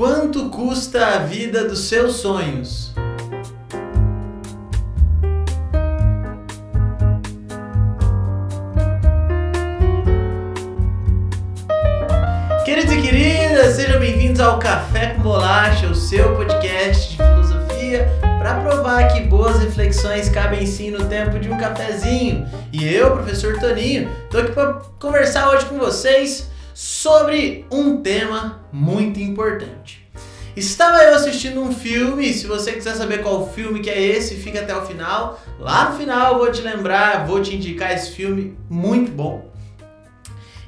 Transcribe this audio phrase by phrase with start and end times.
[0.00, 2.94] Quanto custa a vida dos seus sonhos?
[12.64, 18.08] Queridos e queridas, sejam bem-vindos ao Café com Bolacha, o seu podcast de filosofia
[18.38, 22.48] para provar que boas reflexões cabem sim no tempo de um cafezinho.
[22.72, 26.48] E eu, professor Toninho, tô aqui para conversar hoje com vocês
[26.80, 30.08] sobre um tema muito importante.
[30.56, 34.60] Estava eu assistindo um filme, se você quiser saber qual filme que é esse, fica
[34.60, 35.38] até o final.
[35.58, 39.52] Lá no final eu vou te lembrar, vou te indicar esse filme muito bom.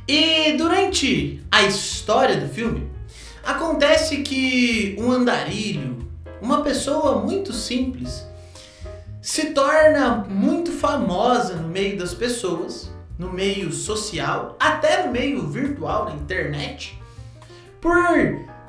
[0.07, 2.91] E durante a história do filme,
[3.43, 6.07] acontece que um andarilho,
[6.43, 8.23] uma pessoa muito simples,
[9.23, 12.92] se torna muito famosa no meio das pessoas
[13.23, 17.01] no meio social, até no meio virtual, na internet,
[17.81, 18.05] por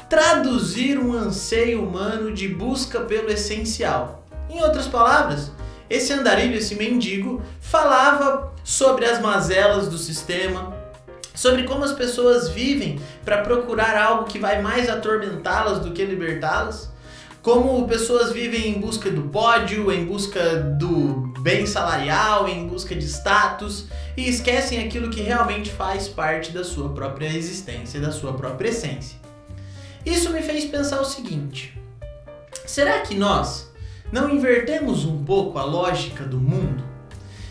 [0.08, 4.24] traduzir um anseio humano de busca pelo essencial.
[4.48, 5.52] Em outras palavras,
[5.90, 10.78] esse andarilho, esse mendigo, falava sobre as mazelas do sistema,
[11.34, 16.93] sobre como as pessoas vivem para procurar algo que vai mais atormentá-las do que libertá-las
[17.44, 23.06] como pessoas vivem em busca do pódio, em busca do bem salarial, em busca de
[23.06, 28.70] status e esquecem aquilo que realmente faz parte da sua própria existência, da sua própria
[28.70, 29.20] essência.
[30.06, 31.78] Isso me fez pensar o seguinte:
[32.66, 33.70] será que nós
[34.10, 36.93] não invertemos um pouco a lógica do mundo?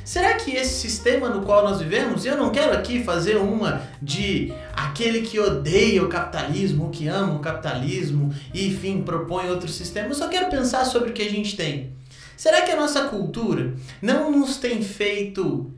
[0.05, 4.53] Será que esse sistema no qual nós vivemos, eu não quero aqui fazer uma de
[4.73, 10.15] aquele que odeia o capitalismo, que ama o capitalismo e enfim propõe outro sistema, eu
[10.15, 11.93] só quero pensar sobre o que a gente tem.
[12.37, 15.73] Será que a nossa cultura não nos tem feito,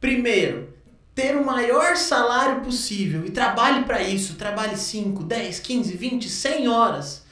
[0.00, 0.68] primeiro,
[1.14, 6.68] ter o maior salário possível e trabalhe para isso, trabalhe 5, 10, 15, 20, 100
[6.68, 7.24] horas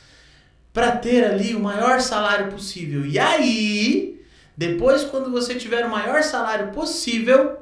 [0.73, 3.05] para ter ali o maior salário possível.
[3.05, 4.22] E aí,
[4.56, 7.58] depois, quando você tiver o maior salário possível,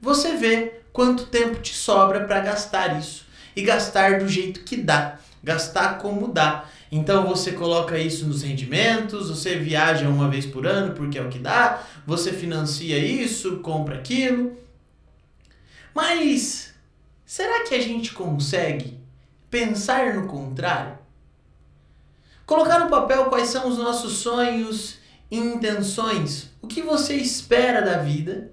[0.00, 3.24] você vê quanto tempo te sobra para gastar isso.
[3.54, 6.64] E gastar do jeito que dá, gastar como dá.
[6.90, 11.28] Então você coloca isso nos rendimentos, você viaja uma vez por ano porque é o
[11.28, 14.56] que dá, você financia isso, compra aquilo.
[15.94, 16.74] Mas
[17.24, 18.98] será que a gente consegue
[19.48, 20.98] pensar no contrário?
[22.44, 24.98] Colocar no papel quais são os nossos sonhos
[25.34, 28.52] intenções, o que você espera da vida.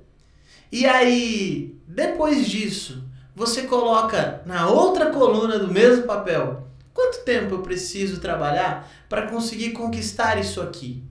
[0.72, 3.04] E aí, depois disso,
[3.36, 9.72] você coloca na outra coluna do mesmo papel quanto tempo eu preciso trabalhar para conseguir
[9.72, 11.04] conquistar isso aqui.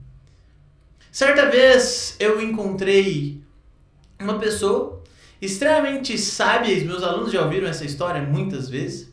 [1.11, 3.41] Certa vez eu encontrei
[4.19, 5.01] uma pessoa
[5.41, 9.11] extremamente sábia, meus alunos já ouviram essa história muitas vezes.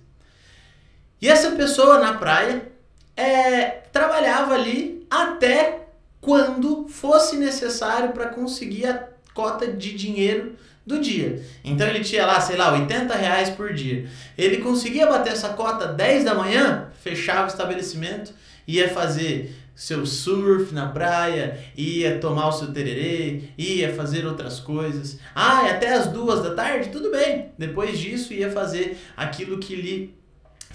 [1.20, 2.70] E essa pessoa na praia
[3.16, 5.87] é, trabalhava ali até
[6.20, 11.44] quando fosse necessário para conseguir a cota de dinheiro do dia.
[11.62, 14.08] Então ele tinha lá, sei lá, 80 reais por dia.
[14.36, 18.32] Ele conseguia bater essa cota 10 da manhã, fechava o estabelecimento,
[18.66, 25.20] ia fazer seu surf na praia, ia tomar o seu tererê, ia fazer outras coisas.
[25.32, 27.52] Ah, e até as duas da tarde, tudo bem.
[27.56, 30.18] Depois disso ia fazer aquilo que lhe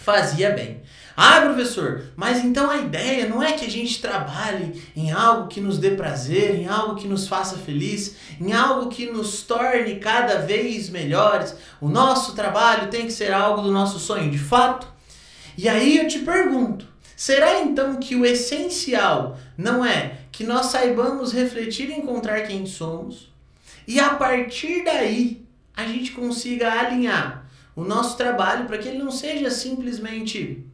[0.04, 0.82] fazia bem.
[1.16, 5.62] Ah, professor, mas então a ideia não é que a gente trabalhe em algo que
[5.62, 10.40] nos dê prazer, em algo que nos faça feliz, em algo que nos torne cada
[10.40, 11.56] vez melhores.
[11.80, 14.88] O nosso trabalho tem que ser algo do nosso sonho, de fato.
[15.58, 21.32] E aí eu te pergunto: será então que o essencial não é que nós saibamos
[21.32, 23.32] refletir e encontrar quem somos
[23.88, 27.43] e a partir daí a gente consiga alinhar
[27.76, 30.66] o nosso trabalho para que ele não seja simplesmente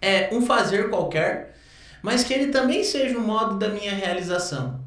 [0.00, 1.56] é, um fazer qualquer,
[2.02, 4.80] mas que ele também seja um modo da minha realização.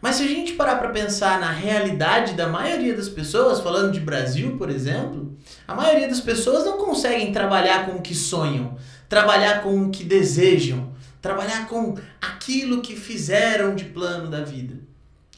[0.00, 4.00] Mas se a gente parar para pensar na realidade da maioria das pessoas, falando de
[4.00, 5.34] Brasil, por exemplo,
[5.66, 8.76] a maioria das pessoas não conseguem trabalhar com o que sonham,
[9.08, 10.92] trabalhar com o que desejam,
[11.22, 14.74] trabalhar com aquilo que fizeram de plano da vida.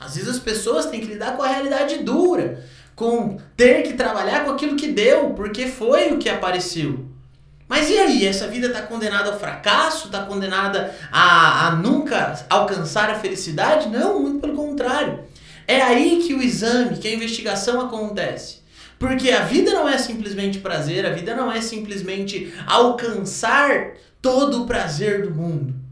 [0.00, 2.64] Às vezes as pessoas têm que lidar com a realidade dura
[2.96, 7.06] com ter que trabalhar com aquilo que deu, porque foi o que apareceu.
[7.68, 8.26] Mas e aí?
[8.26, 10.06] Essa vida está condenada ao fracasso?
[10.06, 13.88] Está condenada a, a nunca alcançar a felicidade?
[13.88, 15.24] Não, muito pelo contrário.
[15.68, 18.60] É aí que o exame, que a investigação acontece.
[18.98, 23.90] Porque a vida não é simplesmente prazer, a vida não é simplesmente alcançar
[24.22, 25.85] todo o prazer do mundo.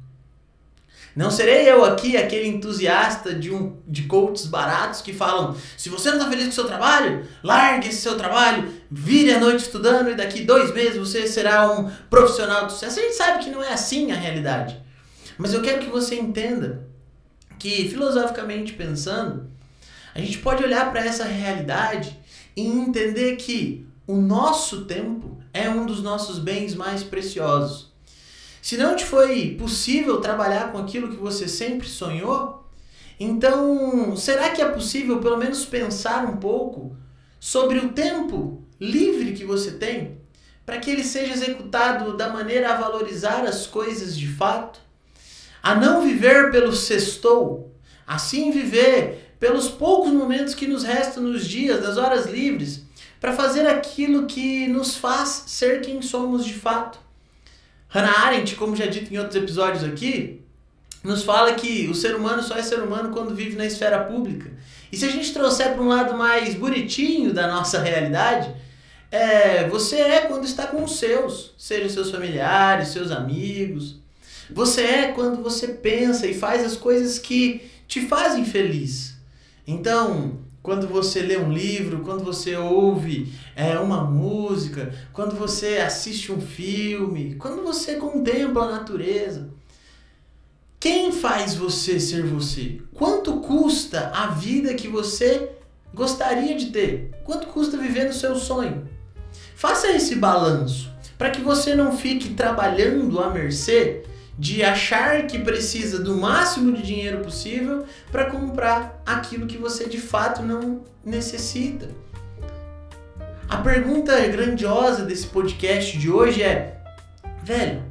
[1.14, 6.10] Não serei eu aqui aquele entusiasta de, um, de coaches baratos que falam: se você
[6.10, 10.10] não está feliz com o seu trabalho, largue esse seu trabalho, vire a noite estudando
[10.10, 12.98] e daqui dois meses você será um profissional de sucesso.
[12.98, 14.82] A gente sabe que não é assim a realidade.
[15.38, 16.86] Mas eu quero que você entenda
[17.58, 19.48] que, filosoficamente pensando,
[20.14, 22.18] a gente pode olhar para essa realidade
[22.56, 27.93] e entender que o nosso tempo é um dos nossos bens mais preciosos.
[28.64, 32.66] Se não te foi possível trabalhar com aquilo que você sempre sonhou,
[33.20, 36.96] então será que é possível pelo menos pensar um pouco
[37.38, 40.16] sobre o tempo livre que você tem
[40.64, 44.80] para que ele seja executado da maneira a valorizar as coisas de fato?
[45.62, 47.70] A não viver pelo sextou,
[48.06, 52.82] assim viver pelos poucos momentos que nos restam nos dias, das horas livres,
[53.20, 57.03] para fazer aquilo que nos faz ser quem somos de fato.
[57.94, 60.42] Hannah Arendt, como já dito em outros episódios aqui,
[61.04, 64.50] nos fala que o ser humano só é ser humano quando vive na esfera pública.
[64.90, 68.52] E se a gente trouxer para um lado mais bonitinho da nossa realidade,
[69.12, 74.00] é, você é quando está com os seus, sejam seus familiares, seus amigos.
[74.50, 79.14] Você é quando você pensa e faz as coisas que te fazem feliz.
[79.64, 86.32] Então, quando você lê um livro, quando você ouve é, uma música, quando você assiste
[86.32, 89.50] um filme, quando você contempla a natureza.
[90.80, 92.80] Quem faz você ser você?
[92.94, 95.50] Quanto custa a vida que você
[95.92, 97.10] gostaria de ter?
[97.24, 98.88] Quanto custa viver no seu sonho?
[99.54, 104.02] Faça esse balanço para que você não fique trabalhando à mercê
[104.38, 109.98] de achar que precisa do máximo de dinheiro possível para comprar aquilo que você de
[109.98, 111.88] fato não necessita.
[113.48, 116.80] A pergunta grandiosa desse podcast de hoje é:
[117.42, 117.84] velho,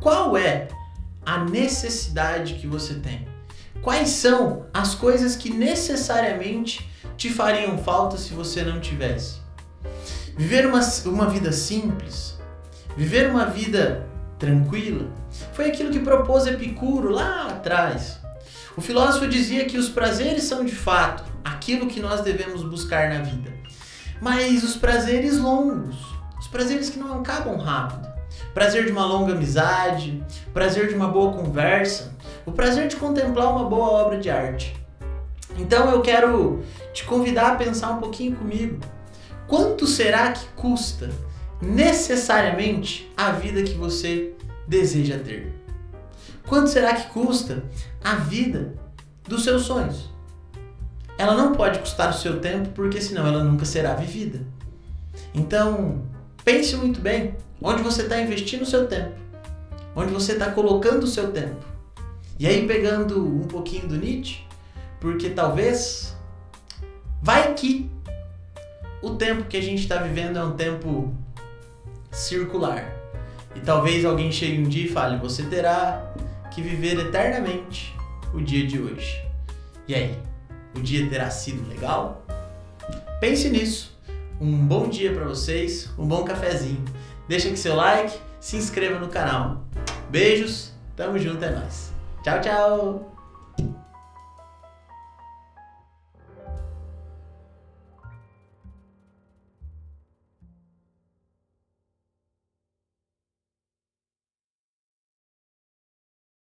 [0.00, 0.68] qual é
[1.24, 3.26] a necessidade que você tem?
[3.82, 9.40] Quais são as coisas que necessariamente te fariam falta se você não tivesse?
[10.36, 12.38] Viver uma, uma vida simples,
[12.96, 14.06] viver uma vida
[14.38, 15.06] tranquila,
[15.52, 18.18] foi aquilo que propôs Epicuro lá atrás.
[18.76, 23.22] O filósofo dizia que os prazeres são de fato aquilo que nós devemos buscar na
[23.22, 23.50] vida,
[24.20, 25.96] mas os prazeres longos,
[26.38, 28.06] os prazeres que não acabam rápido.
[28.52, 30.22] Prazer de uma longa amizade,
[30.52, 34.76] prazer de uma boa conversa, o prazer de contemplar uma boa obra de arte.
[35.58, 36.62] Então eu quero
[36.92, 38.78] te convidar a pensar um pouquinho comigo.
[39.46, 41.10] Quanto será que custa
[41.60, 44.34] necessariamente a vida que você
[44.66, 45.52] deseja ter?
[46.46, 47.64] Quanto será que custa
[48.02, 48.74] a vida
[49.26, 50.10] dos seus sonhos?
[51.18, 54.40] Ela não pode custar o seu tempo, porque senão ela nunca será vivida.
[55.34, 56.02] Então,
[56.44, 59.14] pense muito bem onde você está investindo o seu tempo,
[59.94, 61.64] onde você está colocando o seu tempo.
[62.38, 64.44] E aí, pegando um pouquinho do Nietzsche,
[65.00, 66.14] porque talvez,
[67.22, 67.90] vai que
[69.02, 71.14] o tempo que a gente está vivendo é um tempo
[72.10, 72.95] circular.
[73.56, 76.12] E talvez alguém chegue um dia e fale: você terá
[76.54, 77.94] que viver eternamente
[78.32, 79.24] o dia de hoje.
[79.88, 80.18] E aí,
[80.74, 82.24] o dia terá sido legal?
[83.20, 83.96] Pense nisso.
[84.40, 86.84] Um bom dia para vocês, um bom cafezinho.
[87.26, 89.64] Deixa aqui seu like, se inscreva no canal.
[90.10, 91.92] Beijos, tamo junto, é nóis.
[92.22, 93.15] Tchau, tchau!